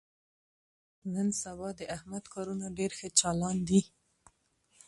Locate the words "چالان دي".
3.19-3.81